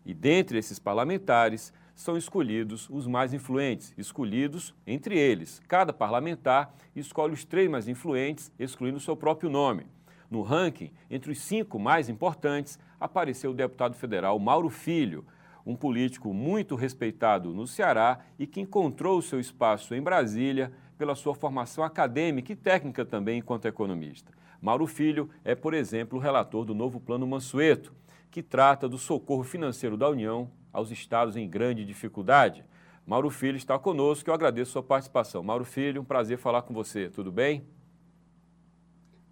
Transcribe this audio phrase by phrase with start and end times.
[0.05, 5.61] E dentre esses parlamentares são escolhidos os mais influentes, escolhidos entre eles.
[5.67, 9.85] Cada parlamentar escolhe os três mais influentes, excluindo seu próprio nome.
[10.29, 15.25] No ranking, entre os cinco mais importantes, apareceu o deputado federal Mauro Filho,
[15.66, 21.35] um político muito respeitado no Ceará e que encontrou seu espaço em Brasília pela sua
[21.35, 24.31] formação acadêmica e técnica também enquanto economista.
[24.61, 27.94] Mauro Filho é, por exemplo, o relator do novo Plano Mansueto,
[28.31, 32.63] que trata do socorro financeiro da União aos estados em grande dificuldade.
[33.05, 35.43] Mauro Filho está conosco, eu agradeço a sua participação.
[35.43, 37.67] Mauro Filho, um prazer falar com você, tudo bem?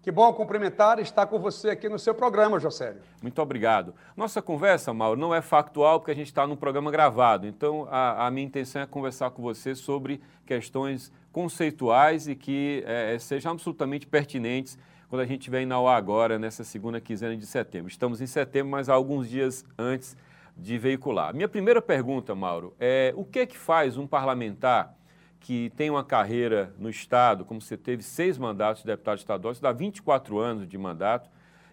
[0.02, 3.02] Que bom cumprimentar e estar com você aqui no seu programa, Josélio.
[3.22, 3.94] Muito obrigado.
[4.16, 7.46] Nossa conversa, Mauro, não é factual porque a gente está num programa gravado.
[7.46, 13.18] Então, a, a, minha intenção é conversar com você sobre questões conceituais e que é,
[13.18, 14.78] sejam absolutamente pertinentes
[15.10, 17.90] quando a gente estiver em UA agora, nessa segunda quinzena de setembro.
[17.90, 20.16] Estamos em setembro, mas há alguns dias antes
[20.56, 21.34] de veicular.
[21.34, 24.94] Minha primeira pergunta, Mauro, é o que é que faz um parlamentar
[25.40, 29.60] que tem uma carreira no Estado, como você teve seis mandatos de deputado estadual, você
[29.60, 31.28] dá 24 anos de mandato,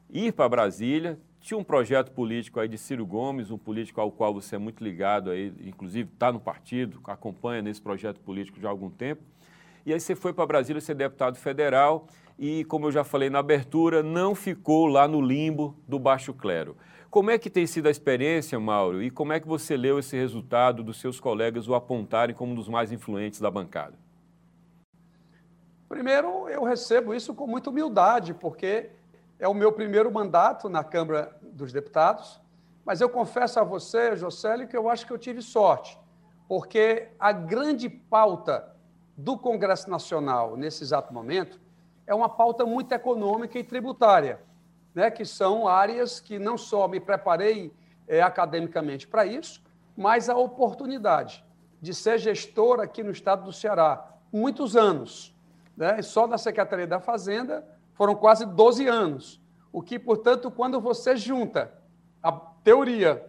[0.10, 4.34] ir para Brasília, tinha um projeto político aí de Ciro Gomes, um político ao qual
[4.34, 8.72] você é muito ligado aí, inclusive está no partido, acompanha nesse projeto político já há
[8.72, 9.22] algum tempo.
[9.86, 13.40] E aí você foi para Brasília ser deputado federal e, como eu já falei na
[13.40, 16.78] abertura, não ficou lá no limbo do baixo clero.
[17.10, 20.16] Como é que tem sido a experiência, Mauro, e como é que você leu esse
[20.16, 23.94] resultado dos seus colegas o apontarem como um dos mais influentes da bancada?
[25.90, 28.90] Primeiro, eu recebo isso com muita humildade, porque
[29.40, 32.42] é o meu primeiro mandato na Câmara dos Deputados,
[32.86, 35.98] mas eu confesso a você, Josélio, que eu acho que eu tive sorte,
[36.48, 38.76] porque a grande pauta
[39.16, 41.60] do Congresso Nacional nesse exato momento
[42.08, 44.40] é uma pauta muito econômica e tributária,
[44.96, 47.72] né, que são áreas que não só me preparei
[48.08, 49.62] é, academicamente para isso,
[49.96, 51.44] mas a oportunidade
[51.82, 55.36] de ser gestor aqui no estado do Ceará, muitos anos.
[55.76, 56.02] Né?
[56.02, 59.42] Só na Secretaria da Fazenda foram quase 12 anos.
[59.72, 61.72] O que, portanto, quando você junta
[62.24, 63.24] a teoria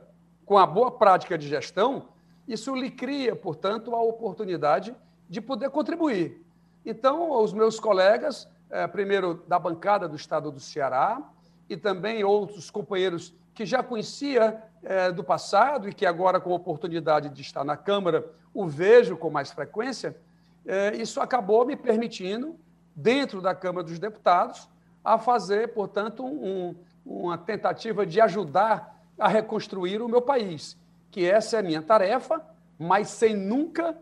[0.46, 2.08] com a boa prática de gestão,
[2.46, 4.96] isso lhe cria, portanto, a oportunidade
[5.28, 6.42] de poder contribuir.
[6.86, 8.48] Então, os meus colegas
[8.92, 11.22] primeiro da bancada do Estado do Ceará,
[11.68, 16.56] e também outros companheiros que já conhecia é, do passado e que agora, com a
[16.56, 18.24] oportunidade de estar na Câmara,
[18.54, 20.16] o vejo com mais frequência,
[20.64, 22.56] é, isso acabou me permitindo,
[22.94, 24.68] dentro da Câmara dos Deputados,
[25.04, 26.74] a fazer, portanto, um,
[27.04, 30.76] uma tentativa de ajudar a reconstruir o meu país,
[31.10, 32.40] que essa é a minha tarefa,
[32.78, 33.96] mas sem nunca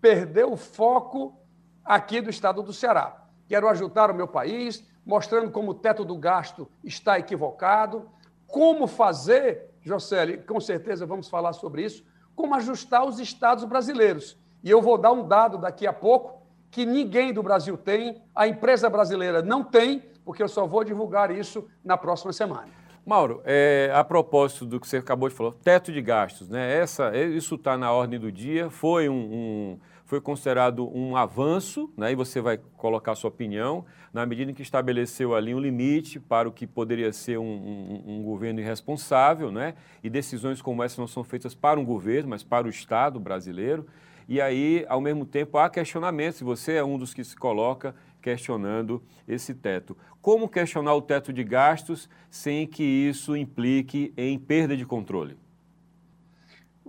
[0.00, 1.38] perder o foco
[1.84, 3.19] aqui do Estado do Ceará
[3.50, 8.08] quero ajudar o meu país, mostrando como o teto do gasto está equivocado,
[8.46, 12.04] como fazer, José, com certeza vamos falar sobre isso,
[12.36, 14.38] como ajustar os estados brasileiros.
[14.62, 16.40] E eu vou dar um dado daqui a pouco
[16.70, 21.32] que ninguém do Brasil tem, a empresa brasileira não tem, porque eu só vou divulgar
[21.32, 22.68] isso na próxima semana.
[23.04, 26.78] Mauro, é, a propósito do que você acabou de falar, teto de gastos, né?
[26.78, 29.80] Essa, isso está na ordem do dia, foi um, um
[30.10, 34.60] foi considerado um avanço, né, e você vai colocar sua opinião, na medida em que
[34.60, 39.74] estabeleceu ali um limite para o que poderia ser um, um, um, governo irresponsável, né,
[40.02, 43.86] e decisões como essa não são feitas para um governo, mas para o Estado brasileiro.
[44.28, 47.94] E aí, ao mesmo tempo, há questionamentos, e você é um dos que se coloca
[48.20, 49.96] questionando esse teto.
[50.20, 55.36] Como questionar o teto de gastos sem que isso implique em perda de controle?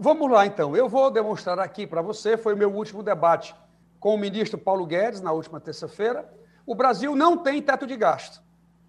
[0.04, 0.76] Vamos lá, então.
[0.76, 3.56] Eu vou demonstrar aqui para você, foi o meu último debate
[4.00, 6.28] com o ministro Paulo Guedes na última terça-feira,
[6.66, 8.42] o Brasil não tem teto de gasto.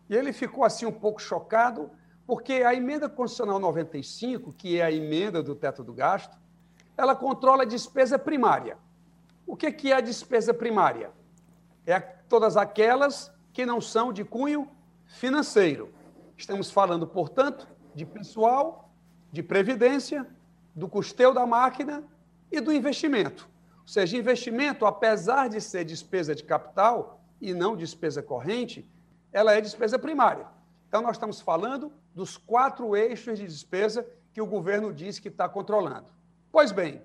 [0.09, 1.91] E ele ficou assim um pouco chocado,
[2.27, 6.35] porque a emenda constitucional 95, que é a emenda do teto do gasto,
[6.97, 8.79] ela controla a despesa primária.
[9.47, 11.11] O que é a despesa primária?
[11.87, 14.67] É todas aquelas que não são de cunho
[15.05, 15.93] financeiro.
[16.39, 18.91] Estamos falando, portanto, de pessoal,
[19.31, 20.27] de previdência,
[20.75, 22.05] do custeio da máquina
[22.51, 23.49] e do investimento.
[23.81, 28.89] Ou seja, investimento, apesar de ser despesa de capital e não despesa corrente,
[29.33, 30.47] ela é despesa primária.
[30.89, 35.49] Então, nós estamos falando dos quatro eixos de despesa que o governo diz que está
[35.49, 36.07] controlando.
[36.51, 37.03] Pois bem,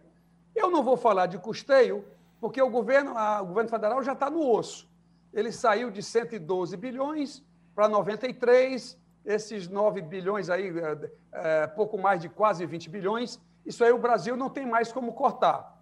[0.55, 2.03] eu não vou falar de custeio,
[2.39, 4.87] porque o governo, a, o governo federal já está no osso.
[5.33, 7.43] Ele saiu de 112 bilhões
[7.75, 13.83] para 93, esses 9 bilhões aí, é, é, pouco mais de quase 20 bilhões, isso
[13.83, 15.77] aí o Brasil não tem mais como cortar.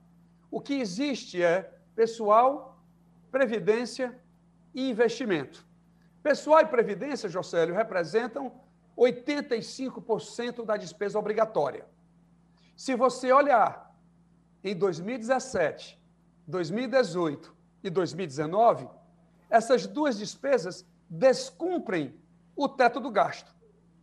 [0.49, 2.79] O que existe é pessoal,
[3.31, 4.19] previdência
[4.73, 5.63] e investimento.
[6.23, 8.51] Pessoal e previdência, Jocélio, representam
[8.97, 11.85] 85% da despesa obrigatória.
[12.75, 13.95] Se você olhar
[14.63, 16.01] em 2017,
[16.47, 18.89] 2018 e 2019,
[19.47, 22.19] essas duas despesas descumprem
[22.55, 23.53] o teto do gasto.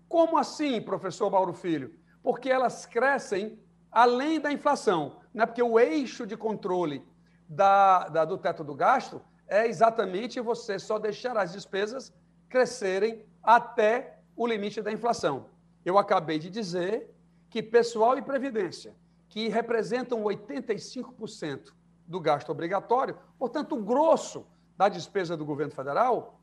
[0.08, 1.98] Como assim, professor Mauro Filho?
[2.22, 3.58] Porque elas crescem
[3.92, 5.20] além da inflação.
[5.32, 5.44] Né?
[5.44, 7.06] Porque o eixo de controle
[7.48, 12.12] da, da, do teto do gasto é exatamente você só deixar as despesas
[12.48, 15.46] crescerem até o limite da inflação.
[15.84, 17.14] Eu acabei de dizer
[17.50, 18.94] que pessoal e previdência,
[19.28, 21.72] que representam 85%
[22.06, 24.46] do gasto obrigatório, portanto, o grosso
[24.76, 26.40] da despesa do governo federal,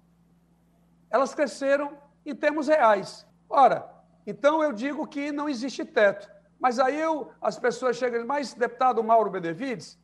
[1.10, 3.26] elas cresceram em termos reais.
[3.50, 3.90] Ora,
[4.26, 6.30] então eu digo que não existe teto.
[6.60, 9.98] Mas aí eu, as pessoas chegam mas deputado Mauro Benevides,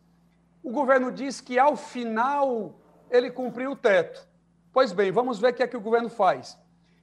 [0.63, 2.80] o governo diz que ao final
[3.12, 4.28] ele cumpriu o teto.
[4.72, 6.57] Pois bem, vamos ver o que é que o governo faz.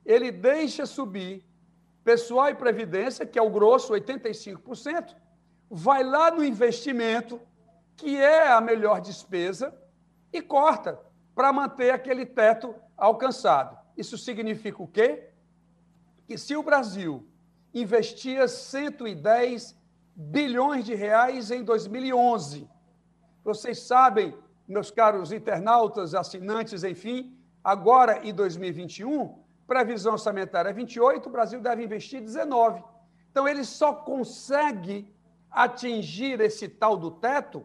[0.04, 1.46] Ele deixa subir
[2.02, 5.14] pessoal e previdência, que é o grosso, 85%,
[5.70, 7.40] vai lá no investimento,
[7.96, 9.72] que é a melhor despesa,
[10.32, 10.98] e corta
[11.34, 13.78] para manter aquele teto alcançado.
[13.96, 15.30] Isso significa o quê?
[16.26, 17.26] Que se o Brasil
[17.74, 19.76] investia 110
[20.14, 22.68] bilhões de reais em 2011,
[23.42, 24.36] vocês sabem,
[24.68, 31.82] meus caros internautas, assinantes, enfim, agora em 2021, previsão orçamentária é 28, o Brasil deve
[31.82, 32.82] investir 19.
[33.30, 35.12] Então ele só consegue
[35.50, 37.64] atingir esse tal do teto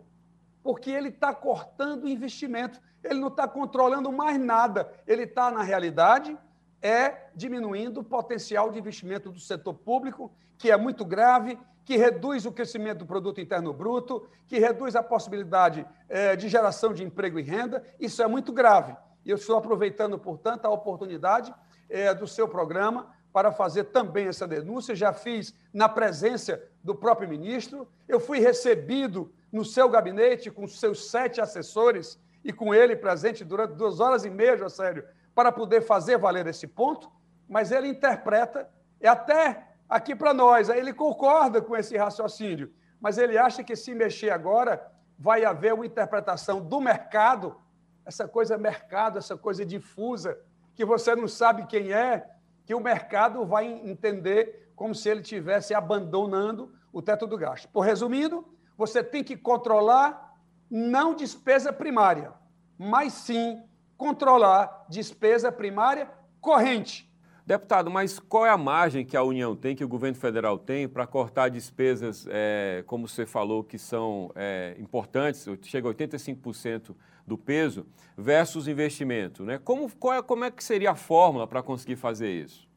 [0.63, 4.91] porque ele está cortando investimento ele não está controlando mais nada.
[5.05, 6.37] Ele está, na realidade,
[6.81, 12.45] é diminuindo o potencial de investimento do setor público, que é muito grave, que reduz
[12.45, 17.39] o crescimento do produto interno bruto, que reduz a possibilidade é, de geração de emprego
[17.39, 17.83] e renda.
[17.99, 18.95] Isso é muito grave.
[19.23, 21.53] E eu estou aproveitando, portanto, a oportunidade
[21.89, 24.95] é, do seu programa para fazer também essa denúncia.
[24.95, 27.87] Já fiz na presença do próprio ministro.
[28.07, 33.75] Eu fui recebido no seu gabinete com seus sete assessores e com ele presente durante
[33.75, 35.05] duas horas e meia, Josélio,
[35.37, 37.11] para poder fazer valer esse ponto,
[37.47, 38.67] mas ele interpreta,
[38.99, 43.93] e até aqui para nós, ele concorda com esse raciocínio, mas ele acha que se
[43.93, 47.55] mexer agora vai haver uma interpretação do mercado,
[48.03, 50.35] essa coisa mercado, essa coisa difusa,
[50.73, 52.27] que você não sabe quem é,
[52.65, 57.69] que o mercado vai entender como se ele estivesse abandonando o teto do gasto.
[57.69, 58.43] Por resumindo,
[58.75, 60.33] você tem que controlar
[60.67, 62.33] não despesa primária,
[62.75, 63.63] mas sim
[63.97, 67.07] controlar despesa primária corrente.
[67.45, 70.85] Deputado, mas qual é a margem que a União tem, que o governo federal tem,
[70.85, 76.93] para cortar despesas, é, como você falou, que são é, importantes, chega a 85%
[77.25, 77.87] do peso,
[78.17, 79.45] versus investimento?
[79.45, 79.57] Né?
[79.59, 82.67] Como, é, como é que seria a fórmula para conseguir fazer isso?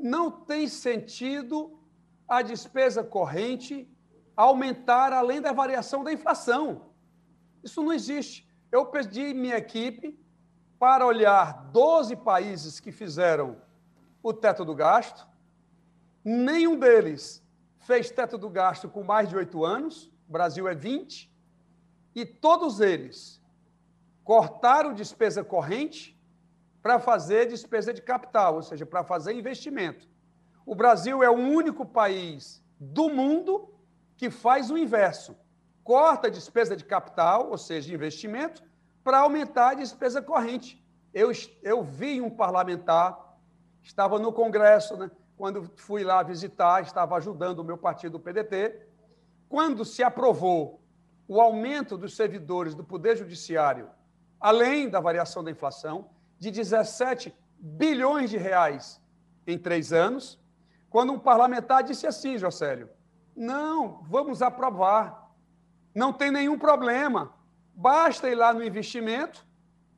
[0.00, 1.78] Não tem sentido
[2.28, 3.88] a despesa corrente
[4.36, 6.90] aumentar além da variação da inflação.
[7.62, 8.46] Isso não existe.
[8.72, 10.18] Eu pedi minha equipe
[10.78, 13.56] para olhar 12 países que fizeram
[14.22, 15.26] o teto do gasto.
[16.24, 17.42] Nenhum deles
[17.78, 21.32] fez teto do gasto com mais de oito anos, o Brasil é 20,
[22.14, 23.40] e todos eles
[24.24, 26.18] cortaram despesa corrente
[26.82, 30.08] para fazer despesa de capital, ou seja, para fazer investimento.
[30.64, 33.72] O Brasil é o único país do mundo
[34.16, 35.36] que faz o inverso
[35.86, 38.60] corta a despesa de capital, ou seja, investimento,
[39.06, 40.84] para aumentar a despesa corrente.
[41.14, 41.30] Eu,
[41.62, 43.38] eu vi um parlamentar,
[43.80, 48.84] estava no Congresso, né, quando fui lá visitar, estava ajudando o meu partido, o PDT.
[49.48, 50.80] Quando se aprovou
[51.28, 53.88] o aumento dos servidores do Poder Judiciário,
[54.40, 59.00] além da variação da inflação, de 17 bilhões de reais
[59.46, 60.36] em três anos,
[60.90, 62.90] quando um parlamentar disse assim, Jocélio,
[63.36, 65.32] não, vamos aprovar,
[65.94, 67.32] não tem nenhum problema,
[67.76, 69.46] basta ir lá no investimento,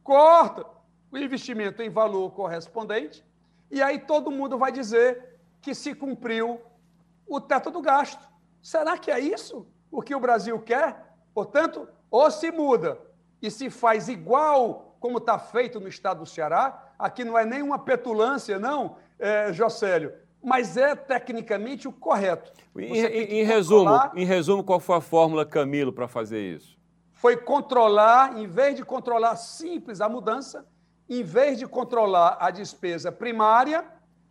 [0.03, 0.67] corta
[1.11, 3.25] o investimento em valor correspondente,
[3.71, 6.61] e aí todo mundo vai dizer que se cumpriu
[7.27, 8.27] o teto do gasto.
[8.61, 11.15] Será que é isso o que o Brasil quer?
[11.33, 12.99] Portanto, ou se muda
[13.41, 17.79] e se faz igual como está feito no estado do Ceará, aqui não é nenhuma
[17.79, 22.53] petulância, não, é, Jocélio, mas é tecnicamente o correto.
[22.77, 26.78] Em, em, em resumo, em resumo, qual foi a fórmula Camilo para fazer isso?
[27.19, 30.65] Foi controlar, em vez de controlar simples a mudança,
[31.09, 33.85] em vez de controlar a despesa primária,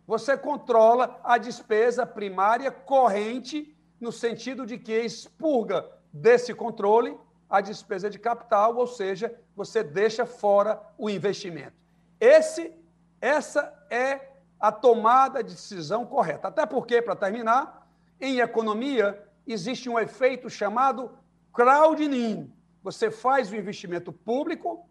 [0.06, 7.14] você controla a despesa primária corrente, no sentido de que expurga desse controle
[7.50, 11.76] a despesa de capital, ou seja, você deixa fora o investimento.
[12.18, 12.72] Esse,
[13.20, 16.48] essa é a tomada de decisão correta.
[16.48, 17.86] Até porque, para terminar,
[18.18, 21.10] em economia existe um efeito chamado
[21.52, 22.50] crowding.
[22.88, 24.88] Você faz o investimento público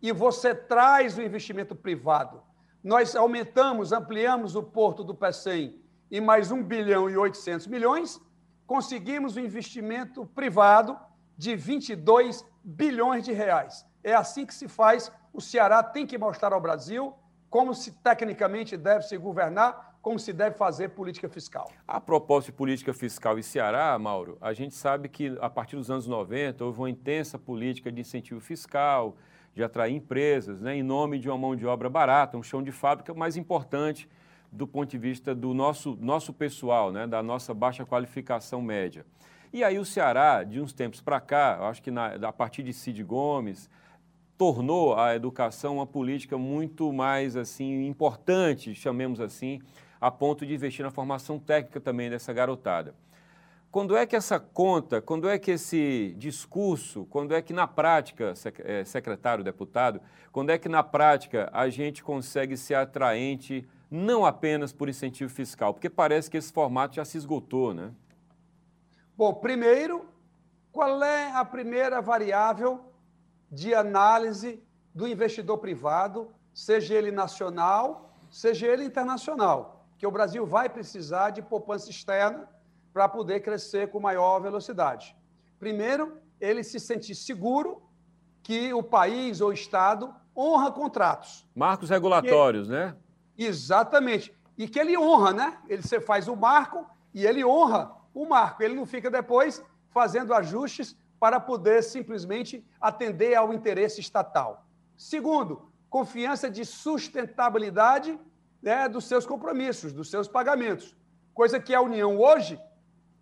[0.00, 2.42] e você traz o investimento privado.
[2.82, 5.78] Nós aumentamos, ampliamos o porto do PECEM
[6.10, 8.18] em mais 1 bilhão e 800 milhões,
[8.66, 10.98] conseguimos o investimento privado
[11.36, 13.84] de 22 bilhões de reais.
[14.02, 15.12] É assim que se faz.
[15.30, 17.12] O Ceará tem que mostrar ao Brasil
[17.50, 21.68] como se tecnicamente deve se governar, como se deve fazer política fiscal.
[21.84, 25.90] A propósito de política fiscal e Ceará, Mauro, a gente sabe que a partir dos
[25.90, 29.16] anos 90 houve uma intensa política de incentivo fiscal,
[29.52, 32.70] de atrair empresas, né, em nome de uma mão de obra barata, um chão de
[32.70, 34.08] fábrica mais importante
[34.52, 39.04] do ponto de vista do nosso, nosso pessoal, né, da nossa baixa qualificação média.
[39.52, 42.72] E aí o Ceará, de uns tempos para cá, acho que na, a partir de
[42.72, 43.68] Cid Gomes,
[44.38, 49.60] tornou a educação uma política muito mais assim importante, chamemos assim,
[50.00, 52.94] a ponto de investir na formação técnica também dessa garotada.
[53.70, 58.32] Quando é que essa conta, quando é que esse discurso, quando é que na prática,
[58.64, 60.00] é, secretário, deputado,
[60.32, 65.74] quando é que na prática a gente consegue ser atraente não apenas por incentivo fiscal?
[65.74, 67.92] Porque parece que esse formato já se esgotou, né?
[69.16, 70.06] Bom, primeiro,
[70.72, 72.80] qual é a primeira variável
[73.50, 74.62] de análise
[74.94, 79.75] do investidor privado, seja ele nacional, seja ele internacional?
[79.98, 82.48] Que o Brasil vai precisar de poupança externa
[82.92, 85.16] para poder crescer com maior velocidade.
[85.58, 87.82] Primeiro, ele se sentir seguro
[88.42, 91.46] que o país ou o Estado honra contratos.
[91.54, 92.94] Marcos regulatórios, né?
[93.36, 94.34] Exatamente.
[94.56, 95.58] E que ele honra, né?
[95.68, 98.62] Ele, você faz o marco e ele honra o marco.
[98.62, 104.66] Ele não fica depois fazendo ajustes para poder simplesmente atender ao interesse estatal.
[104.96, 108.18] Segundo, confiança de sustentabilidade
[108.66, 110.96] né, dos seus compromissos, dos seus pagamentos,
[111.32, 112.60] coisa que a União hoje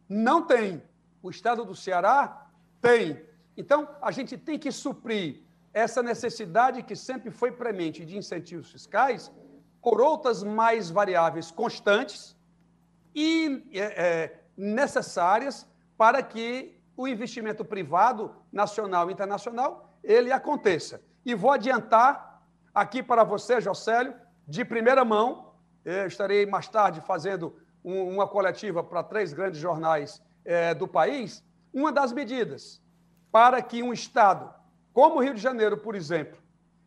[0.09, 0.83] não tem.
[1.23, 2.47] O Estado do Ceará
[2.81, 3.23] tem.
[3.55, 5.43] Então, a gente tem que suprir
[5.75, 9.31] essa necessidade que sempre foi premente de incentivos fiscais
[9.83, 12.35] por outras mais variáveis constantes
[13.15, 15.67] e é, é, necessárias
[15.99, 21.03] para que o investimento privado, nacional e internacional, ele aconteça.
[21.23, 22.43] E vou adiantar
[22.75, 28.83] aqui para você, Jocélio, de primeira mão, eu estarei mais tarde fazendo um, uma coletiva
[28.83, 32.83] para três grandes jornais é, do país, uma das medidas
[33.31, 34.53] para que um Estado,
[34.93, 36.39] como o Rio de Janeiro, por exemplo,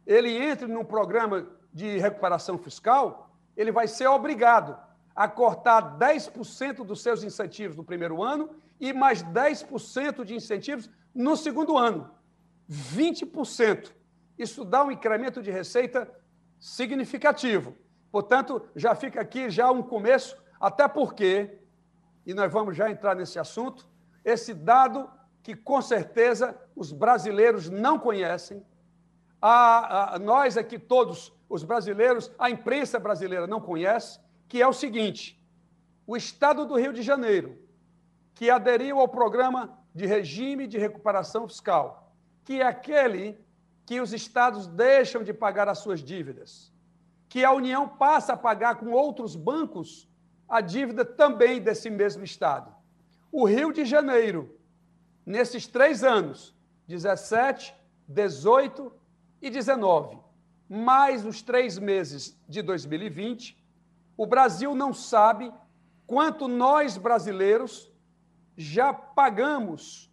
[0.06, 4.78] ele entre num programa de recuperação fiscal, ele vai ser obrigado
[5.16, 8.50] a cortar 10% dos seus incentivos no primeiro ano
[8.80, 12.10] e mais 10% de incentivos no segundo ano.
[12.70, 13.92] 20%.
[14.38, 16.10] Isso dá um incremento de receita
[16.60, 17.76] significativo.
[18.12, 21.60] Portanto, já fica aqui já um começo, até porque,
[22.26, 23.88] e nós vamos já entrar nesse assunto,
[24.24, 25.10] esse dado
[25.44, 28.66] que com certeza os brasileiros não conhecem,
[29.42, 34.74] a, a, nós aqui todos, os brasileiros, a imprensa brasileira não conhece, que é o
[34.74, 35.42] seguinte:
[36.06, 37.58] o Estado do Rio de Janeiro,
[38.34, 43.40] que aderiu ao programa de regime de recuperação fiscal, que é aquele
[43.88, 46.74] que os estados deixam de pagar as suas dívidas,
[47.30, 50.10] que a União passa a pagar com outros bancos
[50.48, 52.76] a dívida também desse mesmo estado.
[53.32, 54.60] O Rio de Janeiro,
[55.26, 56.54] nesses três anos,
[56.86, 57.74] 17,
[58.10, 58.92] 18
[59.42, 60.20] e 19,
[60.68, 63.58] mais os três meses de 2020,
[64.18, 65.50] o Brasil não sabe
[66.06, 67.90] quanto nós brasileiros
[68.58, 70.12] já pagamos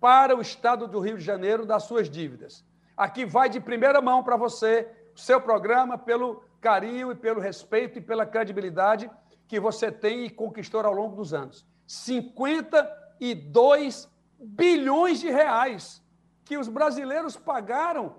[0.00, 2.64] para o Estado do Rio de Janeiro das suas dívidas.
[3.00, 7.98] Aqui vai de primeira mão para você o seu programa, pelo carinho e pelo respeito
[7.98, 9.10] e pela credibilidade
[9.48, 11.66] que você tem e conquistou ao longo dos anos.
[11.86, 14.06] 52
[14.38, 16.04] bilhões de reais
[16.44, 18.16] que os brasileiros pagaram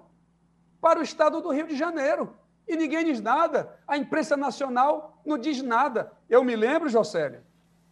[0.81, 2.35] para o Estado do Rio de Janeiro.
[2.67, 3.79] E ninguém diz nada.
[3.87, 6.11] A imprensa nacional não diz nada.
[6.27, 7.43] Eu me lembro, Josélio,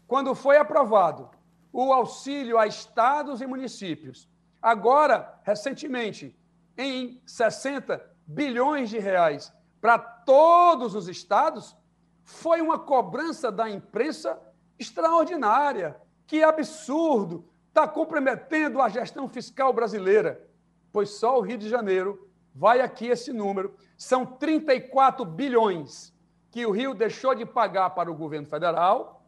[0.08, 1.29] quando foi aprovado
[1.72, 4.27] o auxílio a estados e municípios.
[4.60, 6.36] Agora, recentemente,
[6.79, 11.75] em 60 bilhões de reais para todos os estados,
[12.24, 14.39] foi uma cobrança da imprensa
[14.79, 16.00] extraordinária.
[16.25, 17.45] Que absurdo!
[17.67, 20.48] Está comprometendo a gestão fiscal brasileira.
[20.91, 23.75] Pois só o Rio de Janeiro vai aqui esse número.
[23.98, 26.13] São 34 bilhões
[26.50, 29.27] que o Rio deixou de pagar para o governo federal,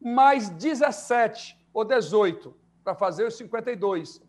[0.00, 4.22] mais 17 ou 18 para fazer os 52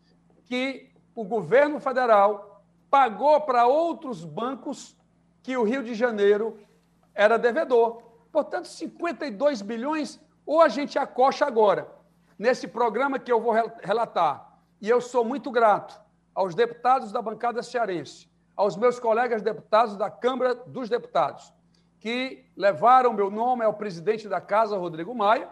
[0.45, 4.97] que o governo federal pagou para outros bancos
[5.41, 6.59] que o Rio de Janeiro
[7.13, 8.01] era devedor.
[8.31, 11.89] Portanto, 52 bilhões, ou a gente acocha agora,
[12.37, 14.59] nesse programa que eu vou relatar.
[14.81, 16.01] E eu sou muito grato
[16.33, 21.53] aos deputados da bancada cearense, aos meus colegas deputados da Câmara dos Deputados,
[21.99, 25.49] que levaram meu nome ao presidente da casa, Rodrigo Maia,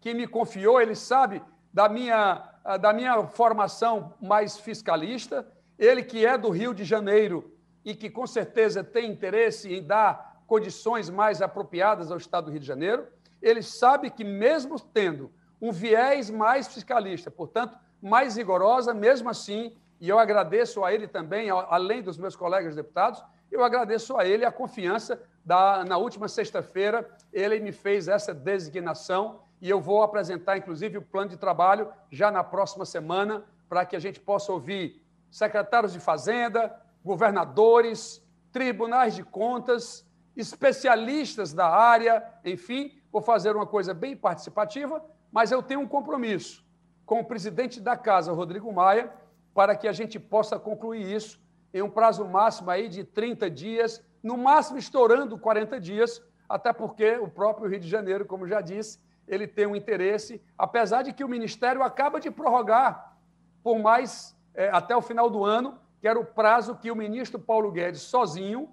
[0.00, 2.42] que me confiou, ele sabe da minha,
[2.80, 5.46] da minha formação mais fiscalista,
[5.78, 7.52] ele que é do Rio de Janeiro
[7.84, 12.60] e que com certeza tem interesse em dar condições mais apropriadas ao Estado do Rio
[12.60, 13.06] de Janeiro,
[13.40, 15.30] ele sabe que mesmo tendo
[15.60, 21.48] um viés mais fiscalista, portanto, mais rigorosa, mesmo assim, e eu agradeço a ele também,
[21.50, 27.08] além dos meus colegas deputados, eu agradeço a ele a confiança da, na última sexta-feira,
[27.32, 32.30] ele me fez essa designação e eu vou apresentar, inclusive, o plano de trabalho já
[32.30, 39.22] na próxima semana, para que a gente possa ouvir secretários de Fazenda, governadores, tribunais de
[39.22, 45.88] contas, especialistas da área, enfim, vou fazer uma coisa bem participativa, mas eu tenho um
[45.88, 46.64] compromisso
[47.04, 49.12] com o presidente da casa, Rodrigo Maia,
[49.54, 51.40] para que a gente possa concluir isso
[51.72, 57.16] em um prazo máximo aí de 30 dias, no máximo estourando 40 dias, até porque
[57.16, 61.24] o próprio Rio de Janeiro, como já disse, ele tem um interesse, apesar de que
[61.24, 63.16] o Ministério acaba de prorrogar
[63.62, 67.38] por mais é, até o final do ano, que era o prazo que o ministro
[67.38, 68.68] Paulo Guedes, sozinho,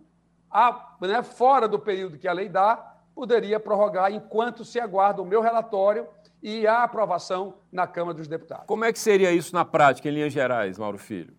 [0.51, 5.25] a, né, fora do período que a lei dá, poderia prorrogar enquanto se aguarda o
[5.25, 6.07] meu relatório
[6.43, 8.65] e a aprovação na Câmara dos Deputados.
[8.67, 11.33] Como é que seria isso na prática, em linhas gerais, Mauro Filho?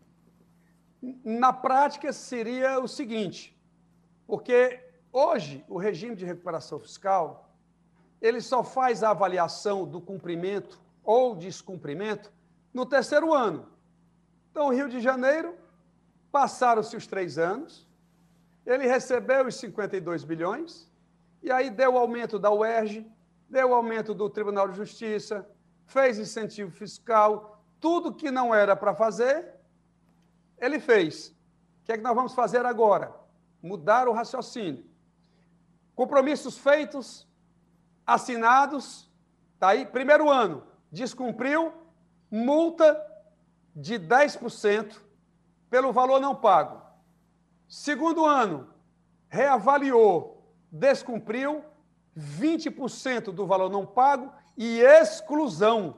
[1.24, 3.56] Na prática, seria o seguinte,
[4.26, 4.80] porque
[5.12, 7.53] hoje o regime de recuperação fiscal
[8.24, 12.32] ele só faz a avaliação do cumprimento ou descumprimento
[12.72, 13.68] no terceiro ano.
[14.50, 15.54] Então, Rio de Janeiro,
[16.32, 17.86] passaram-se os três anos,
[18.64, 20.90] ele recebeu os 52 bilhões,
[21.42, 23.06] e aí deu o aumento da UERJ,
[23.46, 25.46] deu o aumento do Tribunal de Justiça,
[25.84, 29.52] fez incentivo fiscal, tudo que não era para fazer,
[30.58, 31.28] ele fez.
[31.28, 33.14] O que é que nós vamos fazer agora?
[33.62, 34.82] Mudar o raciocínio.
[35.94, 37.28] Compromissos feitos,
[38.06, 39.10] assinados,
[39.58, 41.72] tá aí, primeiro ano, descumpriu,
[42.30, 43.00] multa
[43.74, 44.98] de 10%
[45.70, 46.80] pelo valor não pago.
[47.68, 48.68] Segundo ano,
[49.28, 51.64] reavaliou, descumpriu,
[52.16, 55.96] 20% do valor não pago e exclusão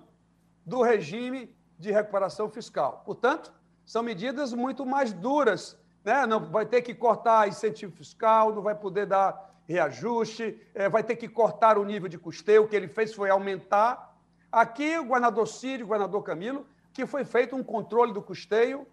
[0.64, 3.02] do regime de recuperação fiscal.
[3.04, 3.52] Portanto,
[3.84, 6.26] são medidas muito mais duras, né?
[6.26, 11.16] Não vai ter que cortar incentivo fiscal, não vai poder dar reajuste, é, vai ter
[11.16, 14.16] que cortar o nível de custeio, o que ele fez foi aumentar.
[14.50, 18.87] Aqui, o governador Círio, o governador Camilo, que foi feito um controle do custeio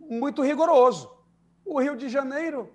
[0.00, 1.14] muito rigoroso.
[1.64, 2.74] O Rio de Janeiro,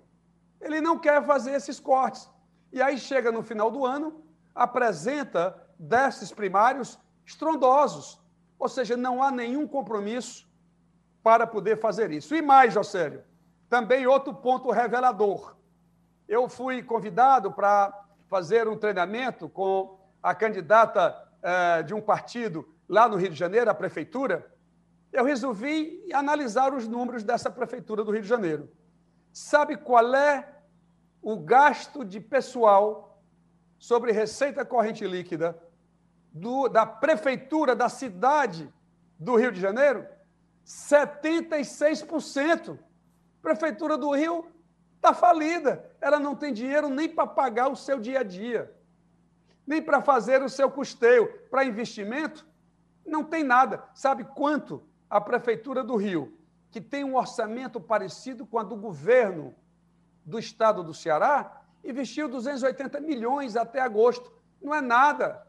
[0.60, 2.30] ele não quer fazer esses cortes.
[2.72, 4.22] E aí chega no final do ano,
[4.54, 8.20] apresenta déficits primários estrondosos.
[8.58, 10.48] Ou seja, não há nenhum compromisso
[11.22, 12.34] para poder fazer isso.
[12.34, 13.22] E mais, Jocélio,
[13.68, 15.57] também outro ponto revelador
[16.28, 17.92] eu fui convidado para
[18.28, 23.70] fazer um treinamento com a candidata eh, de um partido lá no Rio de Janeiro,
[23.70, 24.46] a prefeitura.
[25.10, 28.70] Eu resolvi analisar os números dessa prefeitura do Rio de Janeiro.
[29.32, 30.46] Sabe qual é
[31.22, 33.22] o gasto de pessoal
[33.78, 35.58] sobre receita corrente líquida
[36.30, 38.70] do, da prefeitura da cidade
[39.18, 40.06] do Rio de Janeiro?
[40.66, 42.78] 76%.
[43.40, 44.44] Prefeitura do Rio
[44.98, 45.88] Está falida.
[46.00, 48.74] Ela não tem dinheiro nem para pagar o seu dia a dia,
[49.64, 51.26] nem para fazer o seu custeio.
[51.50, 52.46] Para investimento,
[53.06, 53.82] Não tem nada.
[53.94, 56.36] Sabe quanto a Prefeitura do Rio,
[56.70, 59.54] que tem um orçamento parecido com a do governo
[60.26, 64.30] do estado do Ceará, investiu 280 milhões até agosto.
[64.60, 65.42] Não é nada.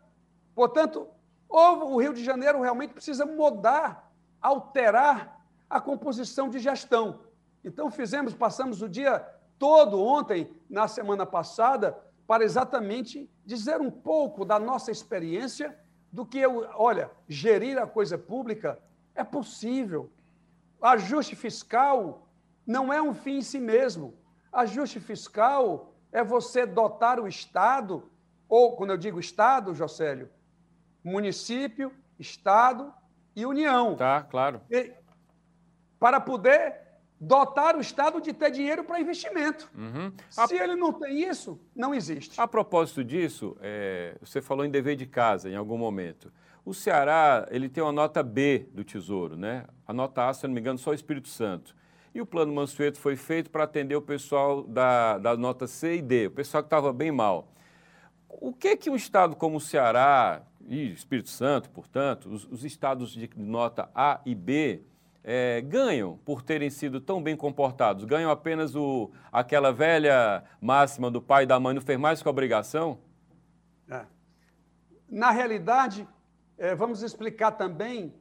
[0.55, 1.05] Portanto,
[1.49, 4.09] o Rio de Janeiro realmente precisa mudar,
[4.41, 7.19] alterar a composição de gestão.
[7.61, 9.27] Então, fizemos, passamos o dia
[9.59, 15.77] todo ontem, na semana passada, para exatamente dizer um pouco da nossa experiência
[16.11, 18.79] do que eu, olha, gerir a coisa pública
[19.13, 20.09] é possível.
[20.81, 22.27] Ajuste fiscal
[22.65, 24.13] não é um fim em si mesmo.
[24.51, 28.09] Ajuste fiscal é você dotar o Estado,
[28.47, 30.29] ou quando eu digo Estado, Jocélio,
[31.03, 32.93] município, Estado
[33.35, 33.95] e União.
[33.95, 34.61] Tá, claro.
[34.71, 34.93] E,
[35.99, 36.88] para poder
[37.19, 39.69] dotar o Estado de ter dinheiro para investimento.
[39.75, 40.11] Uhum.
[40.29, 42.39] Se ele não tem isso, não existe.
[42.39, 46.31] A propósito disso, é, você falou em dever de casa em algum momento.
[46.63, 49.65] O Ceará ele tem uma nota B do Tesouro, né?
[49.87, 51.75] A nota A, se não me engano, só o Espírito Santo.
[52.13, 56.01] E o plano Mansueto foi feito para atender o pessoal da, da nota C e
[56.01, 57.51] D, o pessoal que estava bem mal.
[58.27, 63.11] O que que um estado como o Ceará e Espírito Santo, portanto, os, os estados
[63.11, 64.83] de nota A e B,
[65.23, 68.05] é, ganham por terem sido tão bem comportados?
[68.05, 72.27] Ganham apenas o, aquela velha máxima do pai e da mãe não fez mais que
[72.27, 72.99] a obrigação?
[73.89, 74.05] É.
[75.09, 76.07] Na realidade,
[76.57, 78.13] é, vamos explicar também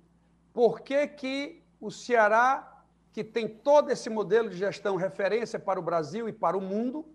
[0.52, 2.82] por que, que o Ceará,
[3.12, 7.06] que tem todo esse modelo de gestão referência para o Brasil e para o mundo,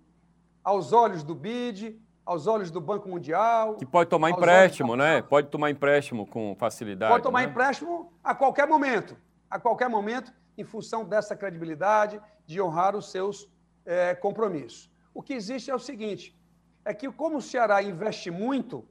[0.64, 3.76] aos olhos do BID, aos olhos do Banco Mundial.
[3.76, 5.22] Que pode tomar empréstimo, né?
[5.22, 7.12] Pode tomar empréstimo com facilidade.
[7.12, 7.52] Pode tomar né?
[7.52, 9.18] empréstimo a qualquer momento
[9.54, 13.48] a qualquer momento, em função dessa credibilidade, de honrar os seus
[13.86, 14.90] é, compromissos.
[15.14, 16.36] O que existe é o seguinte:
[16.84, 18.84] é que, como o Ceará investe muito,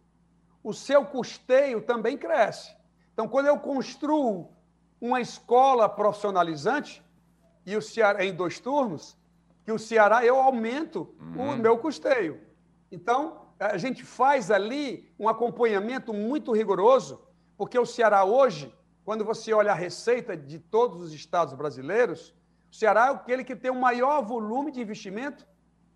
[0.63, 2.77] o seu custeio também cresce.
[3.13, 4.53] Então, quando eu construo
[5.01, 7.05] uma escola profissionalizante,
[7.67, 9.17] e o Ceará em dois turnos,
[9.65, 11.55] que o Ceará eu aumento uhum.
[11.55, 12.41] o meu custeio.
[12.89, 17.21] Então, a gente faz ali um acompanhamento muito rigoroso,
[17.57, 18.73] porque o Ceará hoje
[19.05, 22.35] quando você olha a receita de todos os estados brasileiros,
[22.71, 25.47] o Ceará é aquele que tem o maior volume de investimento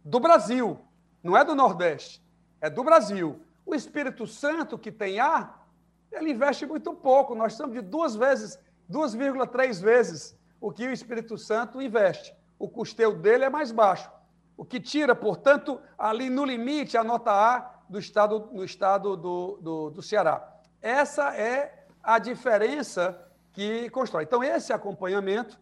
[0.05, 0.79] do Brasil.
[1.23, 2.23] Não é do Nordeste,
[2.61, 3.41] é do Brasil.
[3.65, 5.67] O Espírito Santo, que tem ar,
[6.13, 7.35] ele investe muito pouco.
[7.35, 8.59] Nós estamos de duas vezes,
[8.91, 12.35] 2,3 vezes o que o Espírito Santo investe.
[12.59, 14.11] O custeio dele é mais baixo.
[14.57, 19.59] O que tira, portanto, ali no limite, a nota A do estado, no estado do,
[19.61, 20.57] do, do Ceará.
[20.81, 21.76] Essa é
[22.07, 23.21] a diferença
[23.53, 24.23] que constrói.
[24.23, 25.59] Então, esse acompanhamento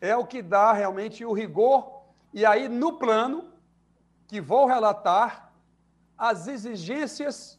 [0.00, 2.04] é o que dá realmente o rigor.
[2.32, 3.52] E aí, no plano,
[4.28, 5.52] que vou relatar,
[6.16, 7.58] as exigências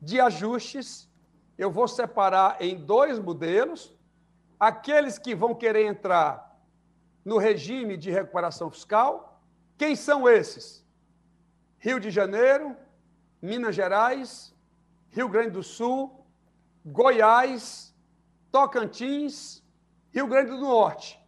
[0.00, 1.10] de ajustes,
[1.58, 3.94] eu vou separar em dois modelos.
[4.58, 6.58] Aqueles que vão querer entrar
[7.22, 9.42] no regime de recuperação fiscal.
[9.76, 10.82] Quem são esses?
[11.78, 12.74] Rio de Janeiro,
[13.42, 14.54] Minas Gerais,
[15.10, 16.17] Rio Grande do Sul,
[16.90, 17.94] Goiás,
[18.50, 19.62] Tocantins,
[20.10, 21.20] Rio Grande do Norte.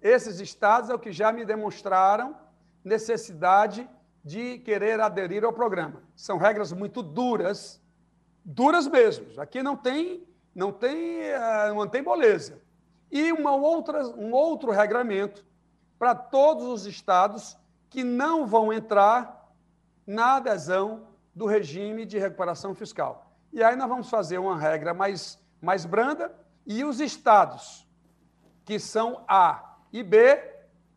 [0.00, 2.36] Esses estados é o que já me demonstraram
[2.84, 3.88] necessidade
[4.24, 6.02] de querer aderir ao programa.
[6.14, 7.80] São regras muito duras,
[8.44, 9.26] duras mesmo.
[9.40, 12.62] Aqui não tem, não tem, eh, não tem moleza.
[13.10, 15.44] E uma outra, um outro regramento
[15.98, 19.52] para todos os estados que não vão entrar
[20.06, 23.29] na adesão do regime de recuperação fiscal.
[23.52, 26.32] E aí nós vamos fazer uma regra mais, mais branda
[26.66, 27.88] e os estados
[28.64, 30.40] que são A e B,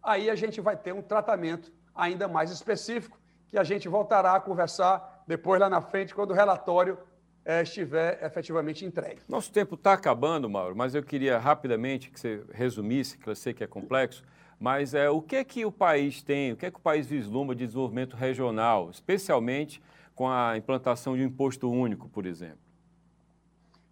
[0.02, 4.40] aí a gente vai ter um tratamento ainda mais específico que a gente voltará a
[4.40, 6.98] conversar depois lá na frente quando o relatório
[7.46, 9.22] é, estiver efetivamente entregue.
[9.28, 13.54] Nosso tempo está acabando, Mauro, mas eu queria rapidamente que você resumisse, que eu sei
[13.54, 14.24] que é complexo,
[14.60, 17.08] mas é, o que é que o país tem, o que é que o país
[17.08, 19.82] vislumbra de desenvolvimento regional, especialmente
[20.16, 22.60] com a implantação de um imposto único, por exemplo?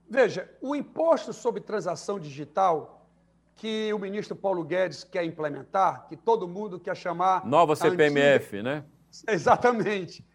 [0.10, 3.08] Veja, o imposto sobre transação digital
[3.56, 7.46] que o ministro Paulo Guedes quer implementar, que todo mundo quer chamar.
[7.46, 8.64] Nova CPMF, antiga...
[8.64, 8.84] né?
[9.28, 10.26] Exatamente.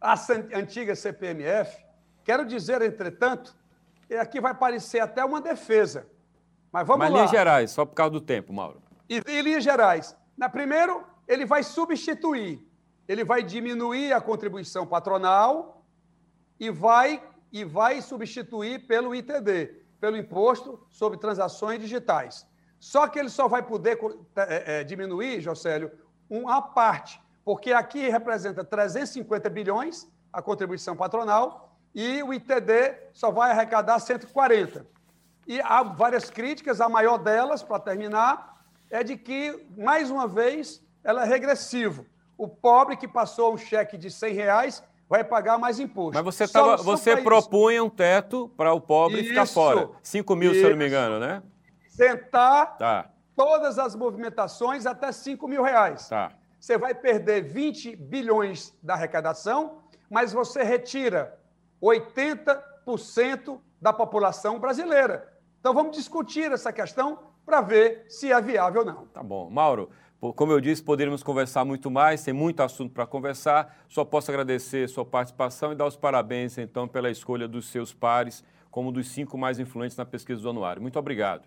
[0.00, 0.14] A
[0.54, 1.84] antiga CPMF.
[2.24, 3.56] Quero dizer, entretanto,
[4.20, 6.06] aqui vai parecer até uma defesa.
[6.70, 7.16] Mas vamos Mas lá.
[7.16, 8.80] linhas gerais, só por causa do tempo, Mauro.
[9.08, 10.16] E, em linhas gerais.
[10.36, 12.64] Na primeiro, ele vai substituir
[13.08, 15.82] ele vai diminuir a contribuição patronal
[16.60, 22.46] e vai, e vai substituir pelo ITD, pelo Imposto sobre Transações Digitais.
[22.78, 23.98] Só que ele só vai poder
[24.36, 25.90] é, é, diminuir, Jocélio,
[26.28, 33.50] uma parte, porque aqui representa 350 bilhões a contribuição patronal e o ITD só vai
[33.50, 34.86] arrecadar 140.
[35.46, 40.84] E há várias críticas, a maior delas, para terminar, é de que, mais uma vez,
[41.02, 42.04] ela é regressiva.
[42.38, 46.14] O pobre que passou um cheque de 100 reais vai pagar mais imposto.
[46.14, 49.90] Mas você, tava, você propunha um teto para o pobre isso, ficar fora.
[50.02, 50.60] 5 mil, isso.
[50.60, 51.42] se eu não me engano, né?
[51.88, 53.10] Sentar tá.
[53.34, 56.08] todas as movimentações até 5 mil reais.
[56.08, 56.32] Tá.
[56.60, 61.38] Você vai perder 20 bilhões da arrecadação, mas você retira
[61.82, 65.32] 80% da população brasileira.
[65.58, 69.06] Então vamos discutir essa questão para ver se é viável ou não.
[69.06, 69.48] Tá bom.
[69.48, 73.84] Mauro, como eu disse, poderíamos conversar muito mais, tem muito assunto para conversar.
[73.88, 78.42] Só posso agradecer sua participação e dar os parabéns, então, pela escolha dos seus pares
[78.70, 80.82] como dos cinco mais influentes na pesquisa do anuário.
[80.82, 81.42] Muito obrigado.